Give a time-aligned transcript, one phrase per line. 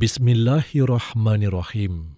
[0.00, 2.16] Bismillahirrahmanirrahim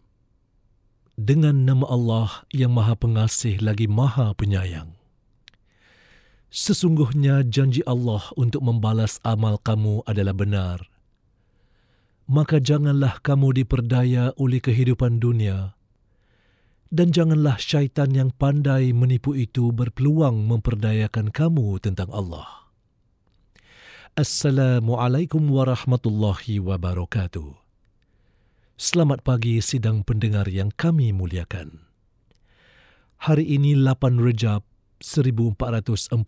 [1.19, 4.95] Dengan nama Allah yang Maha Pengasih lagi Maha Penyayang
[6.47, 10.87] Sesungguhnya janji Allah untuk membalas amal kamu adalah benar
[12.31, 15.75] Maka janganlah kamu diperdaya oleh kehidupan dunia
[16.95, 22.69] dan janganlah syaitan yang pandai menipu itu berpeluang memperdayakan kamu tentang Allah.
[24.13, 27.62] Assalamualaikum warahmatullahi wabarakatuh.
[28.83, 31.87] Selamat pagi sidang pendengar yang kami muliakan.
[33.23, 34.67] Hari ini 8 Rejab
[34.99, 36.19] 1445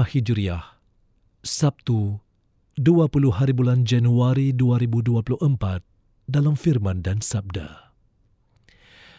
[0.00, 0.80] Hijriah,
[1.44, 2.16] Sabtu
[2.80, 5.84] 20 hari bulan Januari 2024
[6.32, 7.92] dalam firman dan sabda.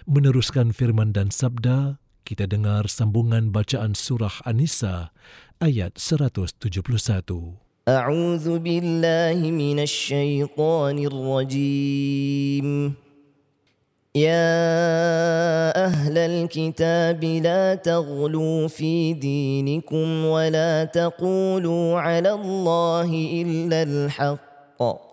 [0.10, 5.14] Meneruskan firman dan sabda, kita dengar sambungan bacaan surah An-Nisa
[5.62, 7.63] ayat 171.
[7.88, 12.94] أعوذ بالله من الشيطان الرجيم.
[14.16, 14.56] يا
[15.86, 23.10] أهل الكتاب لا تغلوا في دينكم ولا تقولوا على الله
[23.44, 25.13] إلا الحق.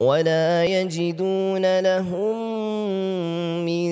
[0.00, 2.36] ولا يجدون لهم
[3.64, 3.88] من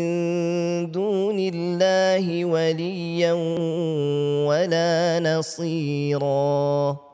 [0.91, 3.33] دون الله وليا
[4.49, 7.14] ولا نصيرا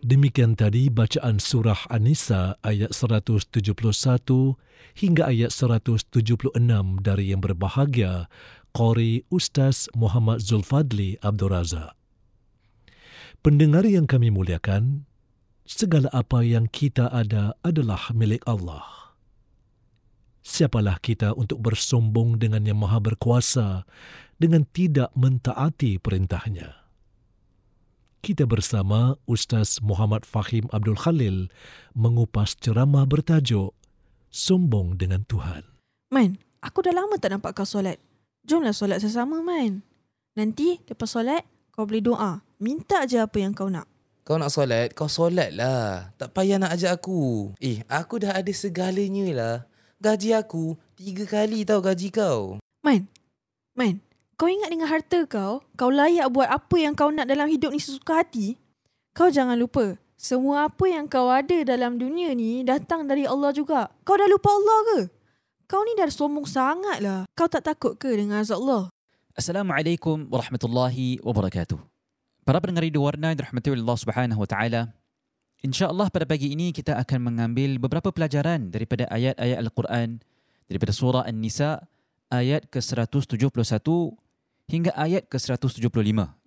[0.00, 3.52] Demikian tadi bacaan surah An-Nisa ayat 171
[4.96, 6.56] hingga ayat 176
[7.04, 8.24] dari yang berbahagia
[8.72, 11.92] Qori Ustaz Muhammad Zulfadli Abdul Razak.
[13.44, 15.04] Pendengar yang kami muliakan,
[15.68, 19.12] segala apa yang kita ada adalah milik Allah.
[20.40, 23.84] Siapalah kita untuk bersombong dengan yang maha berkuasa
[24.40, 26.79] dengan tidak mentaati perintahnya
[28.20, 31.48] kita bersama Ustaz Muhammad Fahim Abdul Khalil
[31.96, 33.72] mengupas ceramah bertajuk
[34.28, 35.66] Sombong dengan Tuhan.
[36.12, 37.98] Man, aku dah lama tak nampak kau solat.
[38.46, 39.82] Jomlah solat sesama, Man.
[40.36, 41.42] Nanti lepas solat,
[41.74, 42.44] kau boleh doa.
[42.60, 43.88] Minta aja apa yang kau nak.
[44.22, 46.14] Kau nak solat, kau solat lah.
[46.20, 47.56] Tak payah nak ajak aku.
[47.58, 49.56] Eh, aku dah ada segalanya lah.
[49.98, 52.60] Gaji aku, tiga kali tau gaji kau.
[52.84, 53.08] Man,
[53.74, 54.04] Man,
[54.40, 57.80] kau ingat dengan harta kau, kau layak buat apa yang kau nak dalam hidup ni
[57.84, 58.56] sesuka hati?
[59.12, 63.92] Kau jangan lupa, semua apa yang kau ada dalam dunia ni datang dari Allah juga.
[64.00, 64.98] Kau dah lupa Allah ke?
[65.68, 67.28] Kau ni dah sombong sangat lah.
[67.36, 68.88] Kau tak takut ke dengan azab Allah?
[69.36, 71.76] Assalamualaikum warahmatullahi wabarakatuh.
[72.40, 74.88] Para pendengar di warna dirahmati Allah Subhanahu wa taala.
[75.60, 80.24] Insya-Allah pada pagi ini kita akan mengambil beberapa pelajaran daripada ayat-ayat Al-Quran
[80.64, 81.84] daripada surah An-Nisa
[82.32, 83.60] ayat ke-171
[84.70, 85.90] hingga ayat ke-175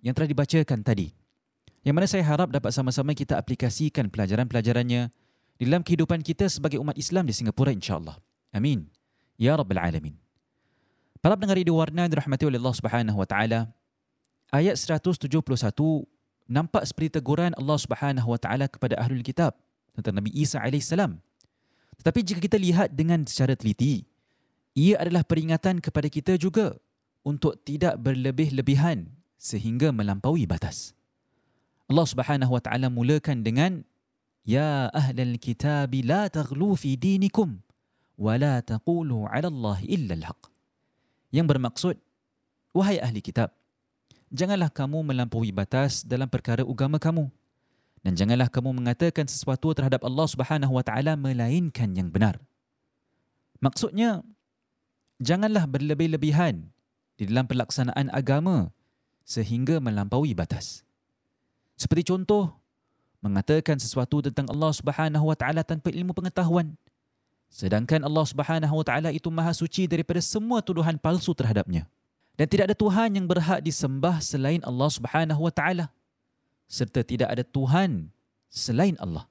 [0.00, 1.12] yang telah dibacakan tadi.
[1.84, 5.12] Yang mana saya harap dapat sama-sama kita aplikasikan pelajaran-pelajarannya
[5.60, 8.16] dalam kehidupan kita sebagai umat Islam di Singapura insya-Allah.
[8.56, 8.88] Amin.
[9.36, 10.16] Ya rabbal alamin.
[11.20, 13.68] Para pendengar di warna dirahmati oleh Allah Subhanahu wa taala.
[14.48, 15.28] Ayat 171
[16.48, 19.52] nampak seperti teguran Allah Subhanahu wa taala kepada ahlul kitab
[19.92, 21.20] tentang Nabi Isa alaihissalam.
[22.00, 24.08] Tetapi jika kita lihat dengan secara teliti,
[24.72, 26.76] ia adalah peringatan kepada kita juga
[27.24, 29.08] untuk tidak berlebih-lebihan
[29.40, 30.92] sehingga melampaui batas.
[31.88, 33.84] Allah Subhanahu wa taala mulakan dengan
[34.44, 37.64] ya ahlal kitab la taghlu fi dinikum
[38.20, 40.52] wa la taqulu 'ala Allah illa al-haq.
[41.32, 41.96] Yang bermaksud
[42.76, 43.50] wahai ahli kitab
[44.34, 47.30] janganlah kamu melampaui batas dalam perkara agama kamu
[48.04, 52.36] dan janganlah kamu mengatakan sesuatu terhadap Allah Subhanahu wa taala melainkan yang benar.
[53.62, 54.20] Maksudnya
[55.22, 56.73] janganlah berlebih-lebihan
[57.14, 58.74] di dalam pelaksanaan agama
[59.24, 60.82] sehingga melampaui batas.
[61.74, 62.54] Seperti contoh,
[63.24, 66.76] mengatakan sesuatu tentang Allah Subhanahu wa taala tanpa ilmu pengetahuan.
[67.48, 71.88] Sedangkan Allah Subhanahu wa taala itu maha suci daripada semua tuduhan palsu terhadapnya.
[72.34, 75.86] Dan tidak ada Tuhan yang berhak disembah selain Allah Subhanahu wa taala.
[76.66, 78.10] Serta tidak ada Tuhan
[78.50, 79.24] selain Allah.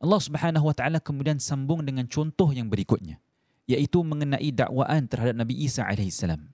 [0.00, 3.20] Allah Subhanahu wa taala kemudian sambung dengan contoh yang berikutnya,
[3.68, 6.50] iaitu mengenai dakwaan terhadap Nabi Isa alaihissalam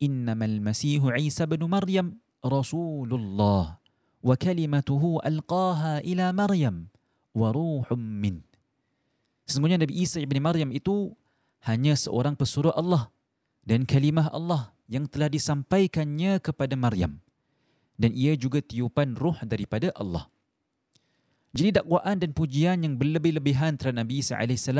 [0.00, 3.76] masihu Isa bin Maryam rasulullah
[4.24, 6.88] wa kalimatuhu alqaha ila Maryam
[7.36, 8.40] wa ruhum min
[9.44, 11.10] Sesungguhnya Nabi Isa ibn Maryam itu
[11.66, 13.10] hanya seorang pesuruh Allah
[13.66, 17.18] dan kalimah Allah yang telah disampaikannya kepada Maryam
[17.98, 20.30] dan ia juga tiupan ruh daripada Allah.
[21.50, 24.70] Jadi dakwaan dan pujian yang berlebih-lebihan terhadap Nabi Isa AS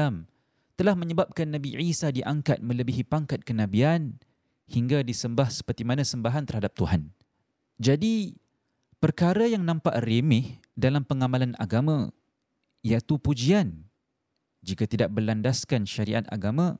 [0.79, 4.23] telah menyebabkan Nabi Isa diangkat melebihi pangkat kenabian
[4.71, 7.11] hingga disembah seperti mana sembahan terhadap Tuhan.
[7.83, 8.39] Jadi,
[9.03, 12.15] perkara yang nampak remeh dalam pengamalan agama
[12.87, 13.91] iaitu pujian
[14.63, 16.79] jika tidak berlandaskan syariat agama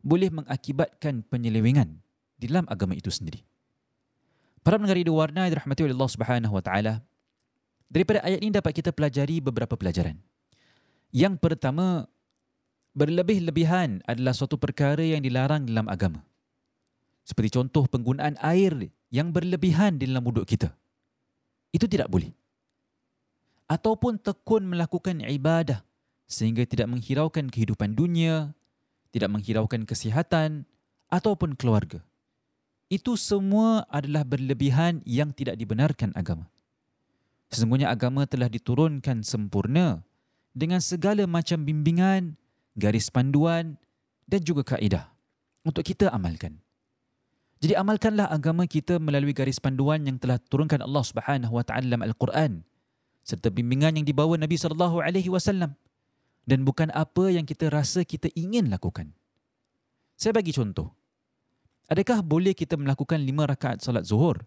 [0.00, 2.00] boleh mengakibatkan penyelewengan
[2.38, 3.42] dalam agama itu sendiri.
[4.62, 6.94] Para pendengar radio warna dirahmati oleh Allah Subhanahu wa taala,
[7.86, 10.18] daripada ayat ini dapat kita pelajari beberapa pelajaran.
[11.14, 12.06] Yang pertama,
[12.94, 16.22] berlebih-lebihan adalah suatu perkara yang dilarang dalam agama.
[17.26, 18.70] Seperti contoh penggunaan air
[19.10, 20.70] yang berlebihan di dalam wuduk kita.
[21.74, 22.30] Itu tidak boleh.
[23.66, 25.82] Ataupun tekun melakukan ibadah
[26.30, 28.54] sehingga tidak menghiraukan kehidupan dunia,
[29.10, 30.70] tidak menghiraukan kesihatan
[31.10, 31.98] ataupun keluarga.
[32.86, 36.46] Itu semua adalah berlebihan yang tidak dibenarkan agama.
[37.50, 40.06] Sesungguhnya agama telah diturunkan sempurna
[40.54, 42.38] dengan segala macam bimbingan
[42.78, 43.74] garis panduan
[44.30, 45.10] dan juga kaedah
[45.66, 46.62] untuk kita amalkan.
[47.66, 52.06] Jadi amalkanlah agama kita melalui garis panduan yang telah turunkan Allah Subhanahu wa taala dalam
[52.06, 52.62] Al-Quran
[53.26, 55.74] serta bimbingan yang dibawa Nabi sallallahu alaihi wasallam
[56.46, 59.10] dan bukan apa yang kita rasa kita ingin lakukan.
[60.14, 60.94] Saya bagi contoh.
[61.90, 64.46] Adakah boleh kita melakukan lima rakaat salat zuhur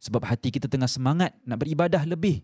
[0.00, 2.40] sebab hati kita tengah semangat nak beribadah lebih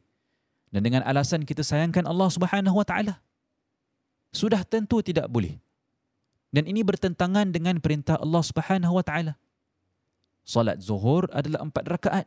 [0.69, 3.25] dan dengan alasan kita sayangkan Allah Subhanahu wa taala?
[4.35, 5.63] sudah tentu tidak boleh.
[6.51, 9.39] Dan ini bertentangan dengan perintah Allah Subhanahu wa taala.
[10.45, 12.27] Salat Zuhur adalah empat rakaat.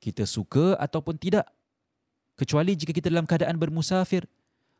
[0.00, 1.44] Kita suka ataupun tidak.
[2.40, 4.24] Kecuali jika kita dalam keadaan bermusafir,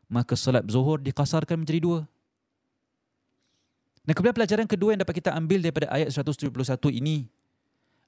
[0.09, 1.99] maka salat Zuhur dikasarkan menjadi dua.
[4.01, 6.49] Dan kemudian pelajaran kedua yang dapat kita ambil daripada ayat 171
[6.97, 7.29] ini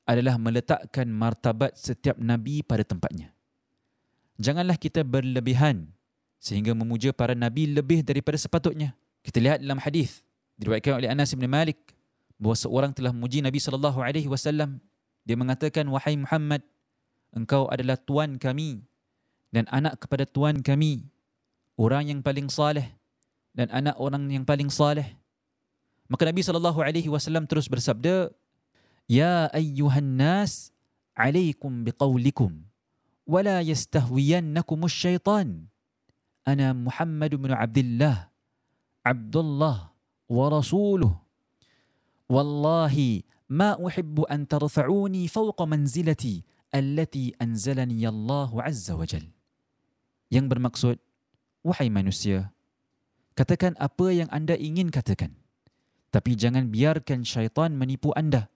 [0.10, 3.30] adalah meletakkan martabat setiap Nabi pada tempatnya.
[4.42, 5.94] Janganlah kita berlebihan
[6.42, 8.98] sehingga memuja para nabi lebih daripada sepatutnya.
[9.22, 10.26] Kita lihat dalam hadis
[10.58, 11.78] diriwayatkan oleh Anas bin Malik
[12.42, 14.82] bahawa seorang telah memuji Nabi sallallahu alaihi wasallam.
[15.22, 16.66] Dia mengatakan wahai Muhammad
[17.30, 18.82] engkau adalah tuan kami
[19.54, 21.06] dan anak kepada tuan kami.
[21.78, 22.98] Orang yang paling saleh
[23.54, 25.06] dan anak orang yang paling saleh.
[26.10, 28.34] Maka Nabi sallallahu alaihi wasallam terus bersabda
[29.06, 30.74] ya ayyuhan nas
[31.16, 32.66] alaikum biqaulikum
[33.30, 35.70] الشيطان yastahwiyannakum محمد
[36.44, 38.34] ana Muhammad bin Abdullah
[39.06, 39.92] Abdullah
[40.32, 41.12] ورسوله
[42.32, 49.28] Wallahi ma uhibbu an tarfa'uni fawqa manzilati allati anzalani Allahu azza wa jal.
[50.32, 50.96] yang bermaksud
[51.60, 52.56] wahai manusia
[53.36, 55.36] katakan apa yang anda ingin katakan.
[56.12, 58.52] Tapi jangan biarkan syaitan menipu anda.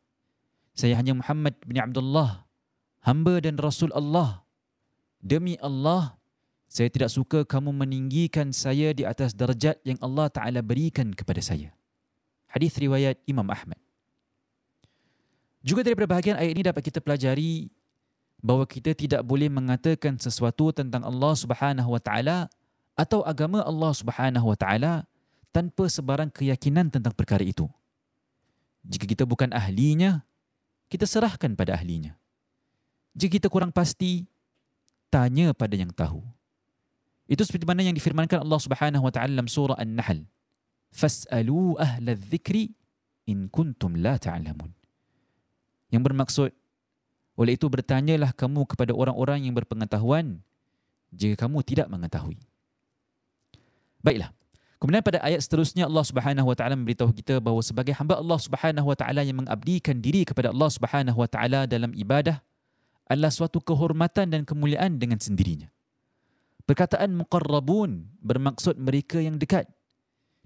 [0.75, 2.47] Saya hanya Muhammad bin Abdullah
[3.03, 4.43] hamba dan rasul Allah.
[5.19, 6.15] Demi Allah
[6.67, 11.71] saya tidak suka kamu meninggikan saya di atas darjat yang Allah taala berikan kepada saya.
[12.55, 13.75] Hadis riwayat Imam Ahmad.
[15.59, 17.67] Juga daripada bahagian ayat ini dapat kita pelajari
[18.39, 22.47] bahawa kita tidak boleh mengatakan sesuatu tentang Allah Subhanahu Wa Ta'ala
[22.95, 24.93] atau agama Allah Subhanahu Wa Ta'ala
[25.51, 27.67] tanpa sebarang keyakinan tentang perkara itu.
[28.87, 30.23] Jika kita bukan ahlinya,
[30.87, 32.15] kita serahkan pada ahlinya.
[33.17, 34.31] Jika kita kurang pasti,
[35.11, 36.23] tanya pada yang tahu.
[37.25, 40.23] Itu seperti mana yang difirmankan Allah Subhanahu wa taala dalam surah An-Nahl.
[40.95, 42.71] Fas'alu ahla dzikri
[43.27, 44.71] in kuntum la ta'lamun.
[45.91, 46.49] Yang bermaksud
[47.35, 50.39] oleh itu bertanyalah kamu kepada orang-orang yang berpengetahuan
[51.11, 52.39] jika kamu tidak mengetahui.
[53.99, 54.31] Baiklah.
[54.79, 58.87] Kemudian pada ayat seterusnya Allah Subhanahu wa taala memberitahu kita bahawa sebagai hamba Allah Subhanahu
[58.87, 62.39] wa taala yang mengabdikan diri kepada Allah Subhanahu wa taala dalam ibadah
[63.09, 65.71] adalah suatu kehormatan dan kemuliaan dengan sendirinya.
[66.65, 69.69] Perkataan muqarrabun bermaksud mereka yang dekat.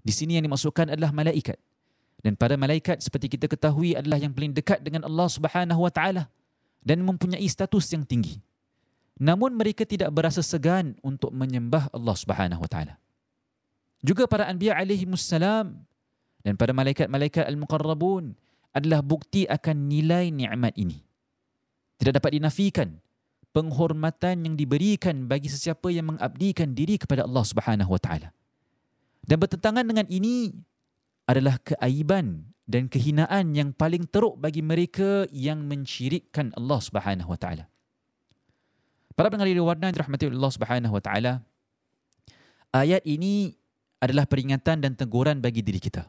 [0.00, 1.56] Di sini yang dimaksudkan adalah malaikat.
[2.20, 6.28] Dan para malaikat seperti kita ketahui adalah yang paling dekat dengan Allah Subhanahu wa taala
[6.84, 8.40] dan mempunyai status yang tinggi.
[9.20, 12.96] Namun mereka tidak berasa segan untuk menyembah Allah Subhanahu wa taala.
[14.00, 15.76] Juga para anbiya alaihi wassalam
[16.40, 18.32] dan para malaikat-malaikat al-muqarrabun
[18.72, 21.04] adalah bukti akan nilai nikmat ini.
[22.00, 22.96] Tidak dapat dinafikan
[23.52, 28.32] penghormatan yang diberikan bagi sesiapa yang mengabdikan diri kepada Allah Subhanahu wa taala.
[29.24, 30.52] Dan bertentangan dengan ini
[31.28, 37.64] adalah keaiban dan kehinaan yang paling teruk bagi mereka yang mensyirikkan Allah Subhanahu wa taala.
[39.14, 41.32] Para pendengar di warna yang dirahmati Allah Subhanahu wa taala,
[42.72, 43.54] ayat ini
[44.00, 46.08] adalah peringatan dan teguran bagi diri kita.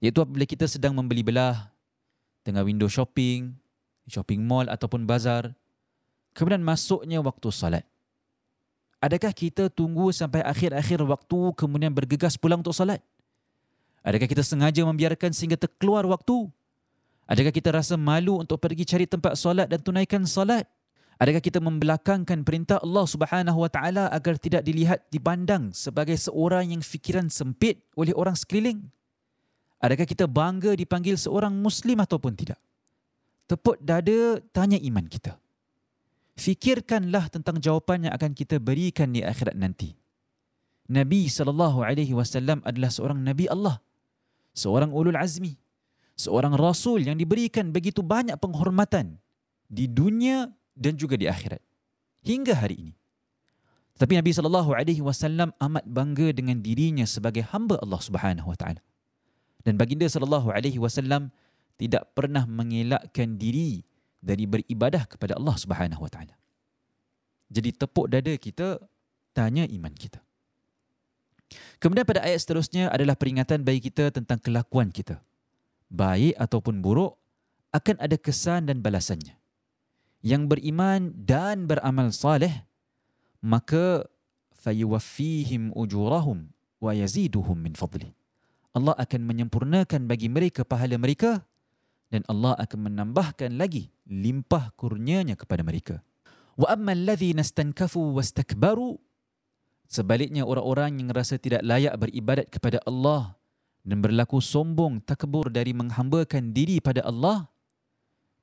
[0.00, 1.68] Iaitu apabila kita sedang membeli belah
[2.46, 3.52] tengah window shopping,
[4.08, 5.52] shopping mall ataupun bazar,
[6.38, 7.82] Kemudian masuknya waktu salat.
[8.98, 12.98] Adakah kita tunggu sampai akhir-akhir waktu kemudian bergegas pulang untuk salat?
[14.02, 16.50] Adakah kita sengaja membiarkan sehingga terkeluar waktu?
[17.30, 20.66] Adakah kita rasa malu untuk pergi cari tempat solat dan tunaikan solat?
[21.18, 26.82] Adakah kita membelakangkan perintah Allah Subhanahu Wa Taala agar tidak dilihat dipandang sebagai seorang yang
[26.82, 28.86] fikiran sempit oleh orang sekeliling?
[29.78, 32.58] Adakah kita bangga dipanggil seorang muslim ataupun tidak?
[33.46, 35.38] Tepuk dada tanya iman kita.
[36.38, 39.98] Fikirkanlah tentang jawapan yang akan kita berikan di akhirat nanti.
[40.88, 43.82] Nabi sallallahu alaihi wasallam adalah seorang nabi Allah.
[44.54, 45.58] Seorang ulul azmi.
[46.18, 49.18] Seorang rasul yang diberikan begitu banyak penghormatan
[49.66, 51.62] di dunia dan juga di akhirat
[52.22, 52.94] hingga hari ini.
[53.98, 58.78] Tapi Nabi sallallahu alaihi wasallam amat bangga dengan dirinya sebagai hamba Allah Subhanahu wa taala.
[59.66, 61.34] Dan baginda sallallahu alaihi wasallam
[61.78, 63.82] tidak pernah mengelakkan diri
[64.18, 66.34] dari beribadah kepada Allah Subhanahu wa taala.
[67.48, 68.82] Jadi tepuk dada kita
[69.32, 70.20] tanya iman kita.
[71.80, 75.22] Kemudian pada ayat seterusnya adalah peringatan bagi kita tentang kelakuan kita.
[75.88, 77.16] Baik ataupun buruk
[77.72, 79.38] akan ada kesan dan balasannya
[80.24, 82.66] yang beriman dan beramal saleh
[83.38, 84.04] maka
[84.58, 86.50] fayuwaffihim ujurahum
[86.82, 88.10] wa yaziduhum min fadli
[88.74, 91.46] Allah akan menyempurnakan bagi mereka pahala mereka
[92.08, 96.00] dan Allah akan menambahkan lagi limpah kurnianya kepada mereka.
[96.58, 98.98] Wa ammal ladzina stankafu wastakbaru
[99.88, 103.38] sebaliknya orang-orang yang rasa tidak layak beribadat kepada Allah
[103.88, 107.48] dan berlaku sombong takbur dari menghambakan diri pada Allah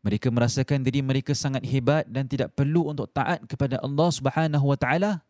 [0.01, 4.77] mereka merasakan diri mereka sangat hebat dan tidak perlu untuk taat kepada Allah Subhanahu wa
[4.77, 5.21] taala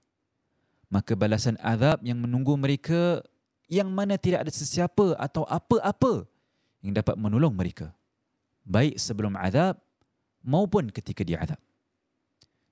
[0.87, 3.19] maka balasan azab yang menunggu mereka
[3.67, 6.23] yang mana tidak ada sesiapa atau apa-apa
[6.79, 7.91] yang dapat menolong mereka
[8.65, 9.77] baik sebelum azab
[10.41, 11.61] maupun ketika diazab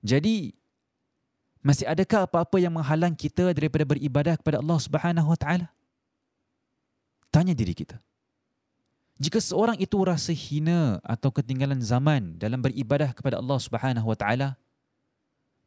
[0.04, 0.52] jadi
[1.64, 5.72] masih adakah apa-apa yang menghalang kita daripada beribadah kepada Allah Subhanahu wa taala?
[7.32, 7.96] Tanya diri kita.
[9.16, 14.48] Jika seorang itu rasa hina atau ketinggalan zaman dalam beribadah kepada Allah Subhanahu Wa Taala,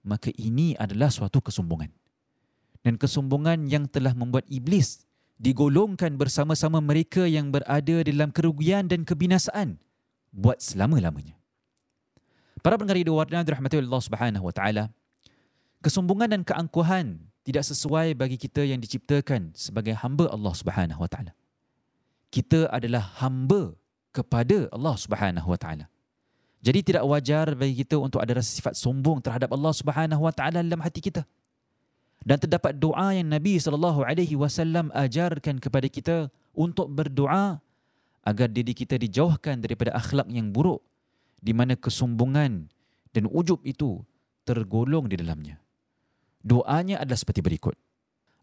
[0.04, 1.88] maka ini adalah suatu kesombongan.
[2.84, 5.08] Dan kesombongan yang telah membuat iblis
[5.40, 9.80] digolongkan bersama-sama mereka yang berada dalam kerugian dan kebinasaan
[10.34, 11.36] buat selama-lamanya.
[12.62, 14.84] Para pendengar Radio Warna dirahmati Allah Subhanahu Wa Taala,
[15.82, 21.32] kesombongan dan keangkuhan tidak sesuai bagi kita yang diciptakan sebagai hamba Allah Subhanahu Wa Taala
[22.30, 23.74] kita adalah hamba
[24.12, 25.86] kepada Allah Subhanahu wa taala.
[26.60, 30.60] Jadi tidak wajar bagi kita untuk ada rasa sifat sombong terhadap Allah Subhanahu wa taala
[30.60, 31.24] dalam hati kita.
[32.26, 37.62] Dan terdapat doa yang Nabi sallallahu alaihi wasallam ajarkan kepada kita untuk berdoa
[38.28, 40.84] agar diri kita dijauhkan daripada akhlak yang buruk
[41.40, 42.68] di mana kesombongan
[43.16, 44.04] dan ujub itu
[44.44, 45.64] tergolong di dalamnya.
[46.44, 47.80] Doanya adalah seperti berikut.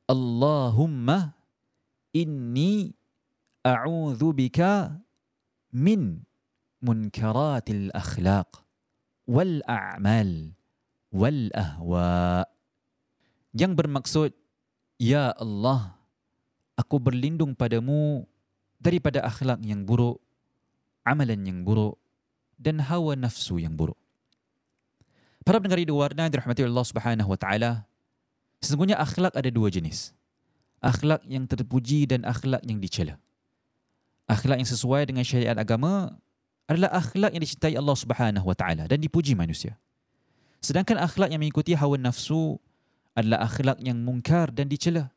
[0.09, 1.37] Allahumma
[2.17, 2.97] inni
[3.61, 4.97] a'udzu bika
[5.77, 6.25] min
[6.81, 8.49] munkaratil akhlaq
[9.29, 10.53] wal a'mal
[11.09, 12.45] wal ahwa
[13.57, 14.37] yang bermaksud
[15.01, 15.97] ya Allah
[16.77, 18.29] aku berlindung padamu
[18.85, 20.21] daripada akhlak yang buruk
[21.09, 21.97] amalan yang buruk
[22.61, 23.97] dan hawa nafsu yang buruk
[25.45, 27.89] Para pendengar di warna dirahmati Allah Subhanahu wa taala
[28.61, 30.13] sesungguhnya akhlak ada dua jenis
[30.85, 33.17] akhlak yang terpuji dan akhlak yang dicela
[34.29, 36.17] akhlak yang sesuai dengan syariat agama
[36.65, 39.77] adalah akhlak yang dicintai Allah Subhanahu wa taala dan dipuji manusia.
[40.65, 42.57] Sedangkan akhlak yang mengikuti hawa nafsu
[43.13, 45.13] adalah akhlak yang mungkar dan dicela.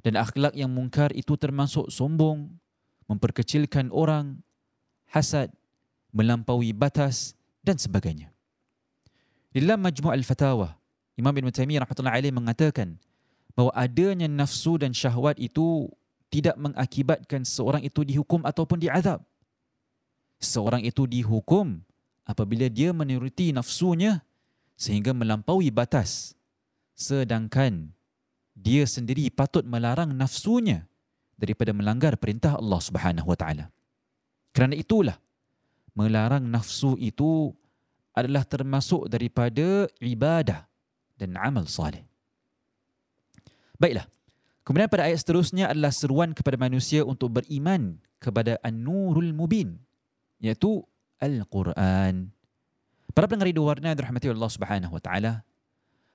[0.00, 2.48] Dan akhlak yang mungkar itu termasuk sombong,
[3.10, 4.38] memperkecilkan orang,
[5.10, 5.50] hasad,
[6.14, 7.34] melampaui batas
[7.66, 8.30] dan sebagainya.
[9.50, 10.78] Dalam Majmu' al-Fatawa,
[11.18, 12.94] Imam Ibn Taimiyah rahmatullahi alaih mengatakan
[13.58, 15.90] bahawa adanya nafsu dan syahwat itu
[16.30, 19.18] tidak mengakibatkan seorang itu dihukum ataupun diazab.
[20.38, 21.82] Seorang itu dihukum
[22.22, 24.22] apabila dia menuruti nafsunya
[24.78, 26.38] sehingga melampaui batas.
[26.94, 27.90] Sedangkan
[28.54, 30.86] dia sendiri patut melarang nafsunya
[31.40, 33.72] daripada melanggar perintah Allah Subhanahu wa taala.
[34.52, 35.16] Kerana itulah
[35.96, 37.48] melarang nafsu itu
[38.12, 40.68] adalah termasuk daripada ibadah
[41.16, 42.04] dan amal salih.
[43.80, 44.04] Baiklah,
[44.70, 49.82] Kemudian pada ayat seterusnya adalah seruan kepada manusia untuk beriman kepada An-Nurul Mubin
[50.38, 50.86] iaitu
[51.18, 52.30] Al-Quran.
[53.10, 55.42] Para pendengar di warna dirahmati Allah Subhanahu wa taala.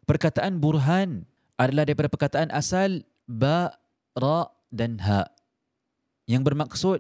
[0.08, 1.28] Perkataan burhan
[1.60, 3.76] adalah daripada perkataan asal ba,
[4.16, 5.24] ra dan ha
[6.28, 7.00] yang bermaksud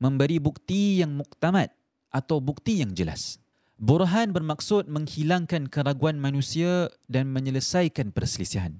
[0.00, 1.68] memberi bukti yang muktamad
[2.08, 3.38] atau bukti yang jelas.
[3.76, 8.78] Burhan bermaksud menghilangkan keraguan manusia dan menyelesaikan perselisihan.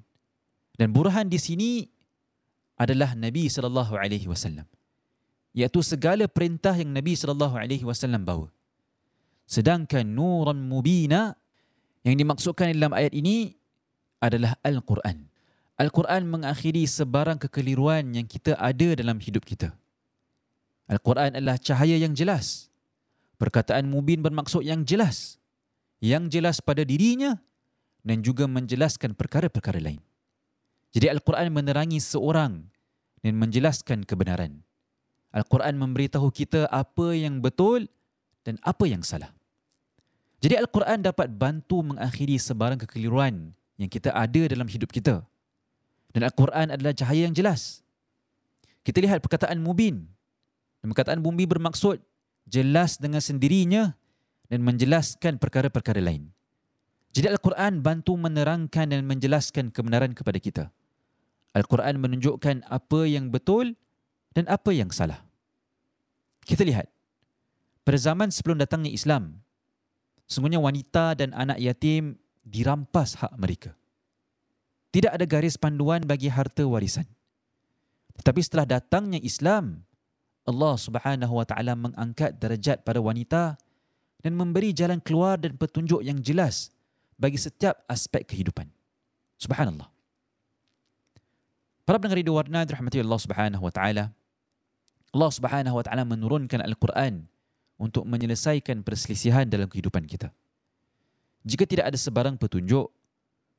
[0.79, 1.71] Dan burhan di sini
[2.79, 4.65] adalah Nabi sallallahu alaihi wasallam.
[5.53, 8.49] Iaitu segala perintah yang Nabi sallallahu alaihi wasallam bawa.
[9.45, 11.37] Sedangkan nuran mubina
[12.03, 13.55] Yang dimaksudkan dalam ayat ini
[14.19, 15.32] adalah Al-Quran.
[15.83, 19.75] Al-Quran mengakhiri sebarang kekeliruan yang kita ada dalam hidup kita.
[20.87, 22.71] Al-Quran adalah cahaya yang jelas.
[23.35, 25.43] Perkataan mubin bermaksud yang jelas.
[25.99, 27.35] Yang jelas pada dirinya
[28.07, 29.99] dan juga menjelaskan perkara-perkara lain.
[30.95, 32.63] Jadi Al-Quran menerangi seorang
[33.27, 34.63] dan menjelaskan kebenaran.
[35.35, 37.91] Al-Quran memberitahu kita apa yang betul
[38.47, 39.35] dan apa yang salah.
[40.39, 43.51] Jadi Al-Quran dapat bantu mengakhiri sebarang kekeliruan
[43.83, 45.27] yang kita ada dalam hidup kita.
[46.13, 47.81] Dan Al-Quran adalah cahaya yang jelas.
[48.85, 50.05] Kita lihat perkataan mubin.
[50.85, 52.01] Dan perkataan mubin bermaksud
[52.47, 53.97] jelas dengan sendirinya
[54.53, 56.29] dan menjelaskan perkara-perkara lain.
[57.13, 60.65] Jadi Al-Quran bantu menerangkan dan menjelaskan kebenaran kepada kita.
[61.53, 63.77] Al-Quran menunjukkan apa yang betul
[64.33, 65.21] dan apa yang salah.
[66.45, 66.89] Kita lihat.
[67.83, 69.43] Pada zaman sebelum datangnya Islam,
[70.25, 73.75] semuanya wanita dan anak yatim dirampas hak mereka.
[74.93, 77.09] Tidak ada garis panduan bagi harta warisan.
[78.21, 79.81] Tetapi setelah datangnya Islam,
[80.45, 83.57] Allah Subhanahu wa taala mengangkat darjat para wanita
[84.21, 86.69] dan memberi jalan keluar dan petunjuk yang jelas
[87.17, 88.69] bagi setiap aspek kehidupan.
[89.41, 89.89] Subhanallah.
[91.83, 94.05] Para pendengar di warna dirahmati Allah Subhanahu wa taala.
[95.13, 97.27] Allah Subhanahu wa taala menurunkan Al-Quran
[97.81, 100.31] untuk menyelesaikan perselisihan dalam kehidupan kita.
[101.43, 102.87] Jika tidak ada sebarang petunjuk,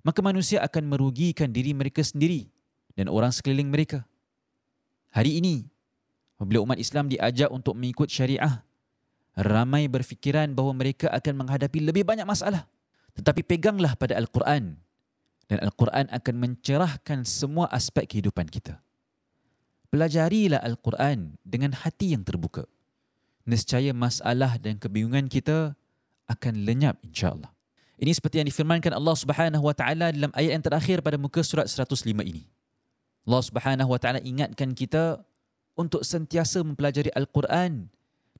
[0.04, 2.52] maka manusia akan merugikan diri mereka sendiri
[2.94, 4.04] dan orang sekeliling mereka.
[5.16, 5.64] Hari ini,
[6.36, 8.62] apabila umat Islam diajak untuk mengikut syariah,
[9.40, 12.68] ramai berfikiran bahawa mereka akan menghadapi lebih banyak masalah.
[13.16, 14.76] Tetapi peganglah pada Al-Quran
[15.48, 18.82] dan Al-Quran akan mencerahkan semua aspek kehidupan kita.
[19.94, 22.66] Pelajarilah Al-Quran dengan hati yang terbuka
[23.46, 25.78] nescaya masalah dan kebingungan kita
[26.26, 27.53] akan lenyap insya-Allah.
[27.98, 31.70] Ini seperti yang difirmankan Allah Subhanahu wa taala dalam ayat yang terakhir pada muka surat
[31.70, 32.50] 105 ini.
[33.24, 35.22] Allah Subhanahu wa taala ingatkan kita
[35.78, 37.88] untuk sentiasa mempelajari Al-Quran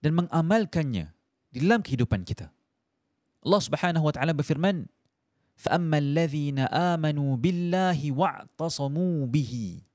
[0.02, 1.14] dan mengamalkannya
[1.54, 2.50] dalam kehidupan kita.
[3.46, 4.90] Allah Subhanahu wa taala berfirman,
[5.56, 9.86] "Fa'amma alladhina amanu billahi wa'tasamu bihi."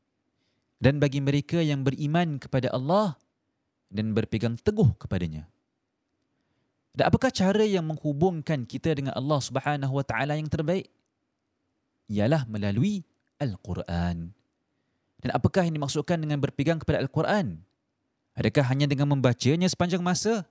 [0.78, 3.18] Dan bagi mereka yang beriman kepada Allah
[3.90, 5.50] dan berpegang teguh kepadanya.
[6.98, 10.90] Dan apakah cara yang menghubungkan kita dengan Allah Subhanahu Wa Taala yang terbaik?
[12.10, 13.06] Ialah melalui
[13.38, 14.34] Al-Quran.
[15.22, 17.62] Dan apakah yang dimaksudkan dengan berpegang kepada Al-Quran?
[18.34, 20.42] Adakah hanya dengan membacanya sepanjang masa?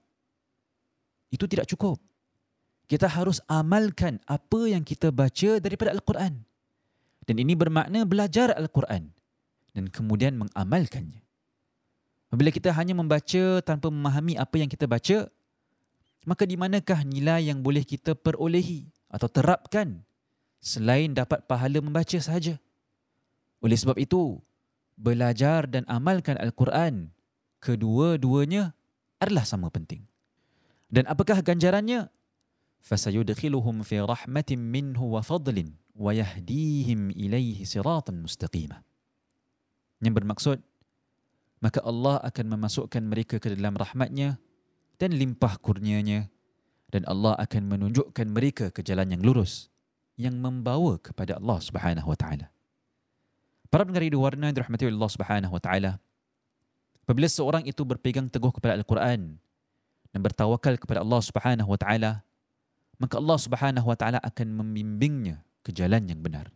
[1.28, 2.00] Itu tidak cukup.
[2.88, 6.48] Kita harus amalkan apa yang kita baca daripada Al-Quran.
[7.28, 9.12] Dan ini bermakna belajar Al-Quran
[9.76, 11.20] dan kemudian mengamalkannya.
[12.32, 15.28] Apabila kita hanya membaca tanpa memahami apa yang kita baca,
[16.27, 20.07] maka di manakah nilai yang boleh kita perolehi atau terapkan
[20.63, 22.63] selain dapat pahala membaca sahaja?
[23.63, 24.39] Oleh sebab itu,
[24.99, 27.11] belajar dan amalkan Al-Quran,
[27.63, 28.75] kedua-duanya
[29.23, 30.03] adalah sama penting.
[30.91, 32.11] Dan apakah ganjarannya?
[32.83, 35.59] فَسَيُدْخِلُهُمْ فِي رَحْمَةٍ مِّنْهُ وَفَضْلٍ
[35.95, 38.79] وَيَهْدِيهِمْ إِلَيْهِ صِرَاطًا مُسْتَقِيمًا
[40.03, 40.59] Yang bermaksud,
[41.63, 44.43] maka Allah akan memasukkan mereka ke dalam rahmatnya
[44.98, 46.30] dan limpah kurnianya
[46.90, 49.70] dan Allah akan menunjukkan mereka ke jalan yang lurus
[50.18, 52.50] yang membawa kepada Allah Subhanahu wa taala.
[53.70, 55.92] Para pendengar di warna dirahmati Allah Subhanahu wa taala.
[57.06, 59.40] Apabila seorang itu berpegang teguh kepada Al-Quran
[60.12, 62.12] dan bertawakal kepada Allah Subhanahu wa taala,
[62.98, 66.50] maka Allah Subhanahu wa taala akan membimbingnya ke jalan yang benar.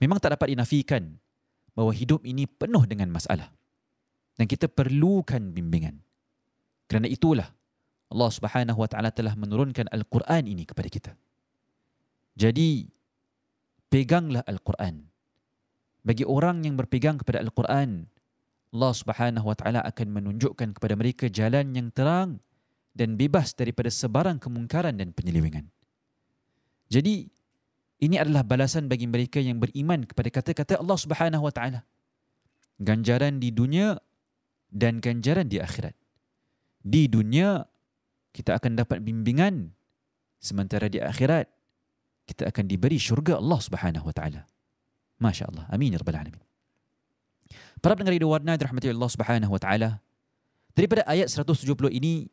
[0.00, 1.18] Memang tak dapat dinafikan
[1.76, 3.52] bahawa hidup ini penuh dengan masalah
[4.38, 6.07] dan kita perlukan bimbingan.
[6.88, 7.52] Kerana itulah
[8.08, 11.12] Allah Subhanahu wa taala telah menurunkan Al-Quran ini kepada kita.
[12.32, 12.88] Jadi
[13.92, 15.04] peganglah Al-Quran.
[16.00, 18.08] Bagi orang yang berpegang kepada Al-Quran,
[18.72, 22.40] Allah Subhanahu wa taala akan menunjukkan kepada mereka jalan yang terang
[22.96, 25.68] dan bebas daripada sebarang kemungkaran dan penyelewengan.
[26.88, 27.28] Jadi
[27.98, 31.82] ini adalah balasan bagi mereka yang beriman kepada kata-kata Allah Subhanahu wa taala.
[32.78, 33.98] Ganjaran di dunia
[34.70, 35.97] dan ganjaran di akhirat.
[36.82, 37.66] Di dunia
[38.32, 39.74] kita akan dapat bimbingan
[40.38, 41.50] sementara di akhirat
[42.28, 44.44] kita akan diberi syurga Allah Subhanahu wa taala.
[45.18, 45.66] Masya-Allah.
[45.72, 46.44] Amin ya rabbal alamin.
[47.80, 49.90] Para pendengar di warna dirahmati Allah Subhanahu wa taala.
[50.76, 52.30] Daripada ayat 170 ini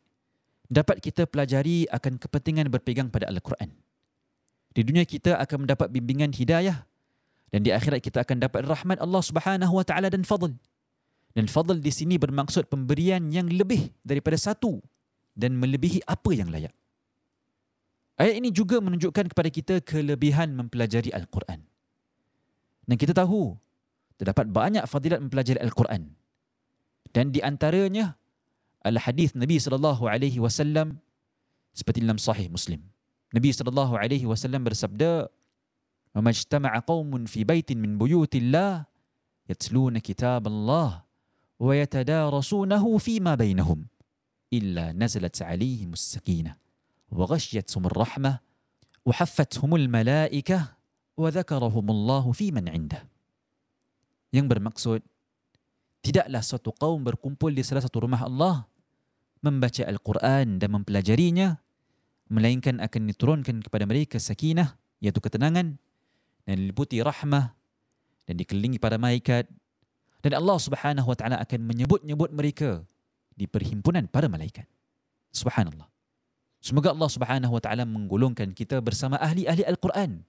[0.70, 3.74] dapat kita pelajari akan kepentingan berpegang pada Al-Quran.
[4.76, 6.84] Di dunia kita akan mendapat bimbingan hidayah
[7.50, 10.52] dan di akhirat kita akan dapat rahmat Allah Subhanahu wa taala dan fadl.
[11.36, 14.80] Dan fadl di sini bermaksud pemberian yang lebih daripada satu
[15.36, 16.72] dan melebihi apa yang layak.
[18.16, 21.60] Ayat ini juga menunjukkan kepada kita kelebihan mempelajari Al-Quran.
[22.88, 23.60] Dan kita tahu
[24.16, 26.08] terdapat banyak fadilat mempelajari Al-Quran.
[27.12, 28.16] Dan di antaranya
[28.80, 31.04] adalah hadis Nabi sallallahu alaihi wasallam
[31.76, 32.80] seperti dalam sahih Muslim.
[33.36, 35.28] Nabi sallallahu alaihi wasallam bersabda,
[36.16, 38.88] "Wa majtama'a qaumun fi baitin min buyutillah
[39.52, 41.05] yatluna kitab Allah
[44.52, 46.56] illa nazalat 'alaihim as-sakinah
[47.12, 48.44] wa ghashiyatuhum ar-rahmah
[49.06, 50.76] wa haffathum al-malaikah
[51.16, 53.04] wa dhakarahum Allah fi man 'indah."
[54.36, 55.00] Yang bermaksud
[56.04, 58.68] tidaklah suatu kaum berkumpul di salah satu rumah Allah
[59.40, 61.56] membaca Al-Quran dan mempelajarinya
[62.28, 65.78] melainkan akan diturunkan kepada mereka sakinah iaitu ketenangan
[66.46, 67.54] dan diliputi rahmah
[68.26, 69.46] dan dikelilingi para malaikat
[70.26, 72.82] dan Allah Subhanahu wa taala akan menyebut-nyebut mereka
[73.38, 74.66] di perhimpunan para malaikat.
[75.30, 75.86] Subhanallah.
[76.58, 80.26] Semoga Allah Subhanahu wa taala menggolongkan kita bersama ahli-ahli Al-Quran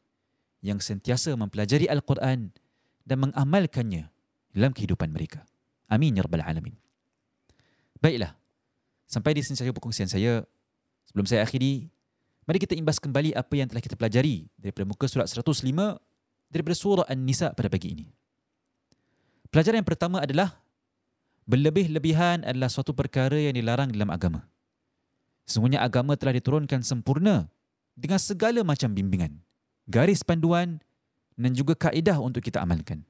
[0.61, 2.53] yang sentiasa mempelajari Al-Quran
[3.09, 4.13] dan mengamalkannya
[4.53, 5.49] dalam kehidupan mereka.
[5.89, 6.77] Amin ya rabbal alamin.
[7.97, 8.37] Baiklah.
[9.09, 10.45] Sampai di sini saja perkongsian saya.
[11.09, 11.89] Sebelum saya akhiri,
[12.45, 15.65] mari kita imbas kembali apa yang telah kita pelajari daripada muka surat 105
[16.53, 18.07] daripada surah An-Nisa pada pagi ini.
[19.51, 20.59] Pelajaran yang pertama adalah
[21.47, 24.47] berlebih-lebihan adalah suatu perkara yang dilarang dalam agama.
[25.47, 27.47] Semuanya agama telah diturunkan sempurna
[27.95, 29.39] dengan segala macam bimbingan,
[29.87, 30.83] garis panduan
[31.39, 33.07] dan juga kaedah untuk kita amalkan.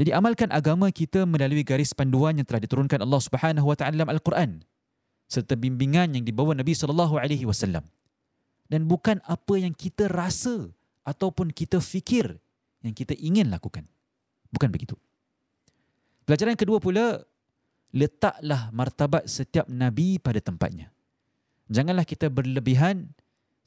[0.00, 4.08] Jadi amalkan agama kita melalui garis panduan yang telah diturunkan Allah Subhanahu wa taala dalam
[4.08, 4.64] Al-Quran
[5.28, 7.84] serta bimbingan yang dibawa Nabi sallallahu alaihi wasallam.
[8.72, 10.72] Dan bukan apa yang kita rasa
[11.04, 12.40] ataupun kita fikir
[12.80, 13.84] yang kita ingin lakukan.
[14.48, 14.96] Bukan begitu.
[16.32, 17.20] Pelajaran kedua pula,
[17.92, 20.88] letaklah martabat setiap nabi pada tempatnya.
[21.68, 23.12] Janganlah kita berlebihan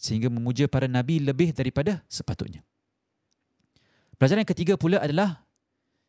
[0.02, 2.66] sehingga memuja para nabi lebih daripada sepatutnya.
[4.18, 5.46] Pelajaran ketiga pula adalah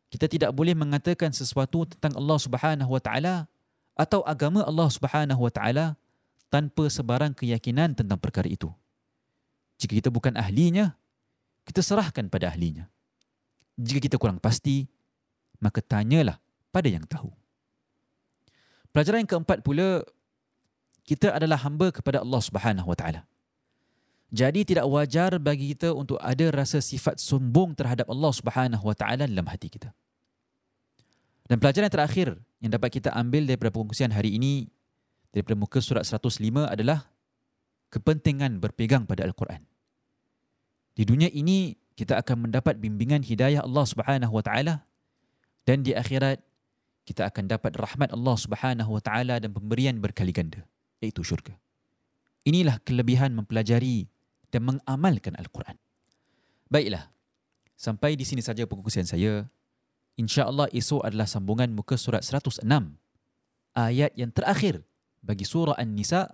[0.09, 3.45] kita tidak boleh mengatakan sesuatu tentang Allah Subhanahu wa taala
[3.93, 5.85] atau agama Allah Subhanahu Wa Taala
[6.49, 8.73] tanpa sebarang keyakinan tentang perkara itu.
[9.77, 10.97] Jika kita bukan ahlinya,
[11.69, 12.89] kita serahkan pada ahlinya.
[13.77, 14.89] Jika kita kurang pasti,
[15.61, 16.41] maka tanyalah
[16.77, 17.33] pada yang tahu.
[18.93, 20.05] Pelajaran yang keempat pula,
[21.01, 23.21] kita adalah hamba kepada Allah Subhanahu Wa Taala.
[24.29, 29.25] Jadi tidak wajar bagi kita untuk ada rasa sifat sombong terhadap Allah Subhanahu Wa Taala
[29.25, 29.89] dalam hati kita.
[31.49, 32.27] Dan pelajaran yang terakhir
[32.61, 34.69] yang dapat kita ambil daripada perkongsian hari ini
[35.33, 37.07] daripada muka surat 105 adalah
[37.89, 39.63] kepentingan berpegang pada Al-Quran.
[40.93, 44.85] Di dunia ini kita akan mendapat bimbingan hidayah Allah Subhanahu wa taala
[45.65, 46.43] dan di akhirat
[47.07, 50.67] kita akan dapat rahmat Allah Subhanahu wa taala dan pemberian berkali ganda
[50.99, 51.55] iaitu syurga.
[52.43, 54.11] Inilah kelebihan mempelajari
[54.51, 55.79] dan mengamalkan Al-Quran.
[56.67, 57.07] Baiklah.
[57.79, 59.47] Sampai di sini saja perkongsian saya
[60.19, 62.65] insya-Allah esok adalah sambungan muka surat 106
[63.77, 64.81] ayat yang terakhir
[65.21, 66.33] bagi surah An-Nisa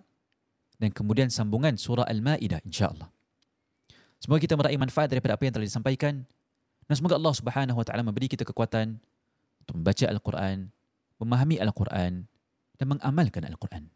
[0.79, 3.11] dan kemudian sambungan surah Al-Maidah insya-Allah.
[4.23, 6.23] Semoga kita meraih manfaat daripada apa yang telah disampaikan
[6.87, 8.97] dan semoga Allah Subhanahu wa taala memberi kita kekuatan
[9.63, 10.57] untuk membaca Al-Quran,
[11.17, 12.27] memahami Al-Quran
[12.75, 13.89] dan mengamalkan Al-Quran.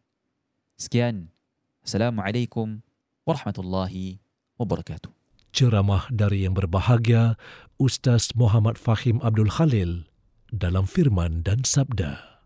[0.80, 1.30] Sekian.
[1.84, 2.84] Assalamualaikum
[3.24, 4.20] warahmatullahi
[4.60, 5.18] wabarakatuh
[5.58, 7.34] ceramah dari yang berbahagia
[7.82, 10.06] Ustaz Muhammad Fahim Abdul Khalil
[10.54, 12.46] dalam firman dan sabda.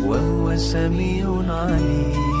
[0.00, 2.35] وهو سميع عليم.